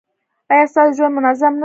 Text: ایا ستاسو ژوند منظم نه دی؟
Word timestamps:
ایا 0.51 0.65
ستاسو 0.71 0.95
ژوند 0.97 1.13
منظم 1.17 1.51
نه 1.53 1.53
دی؟ 1.53 1.59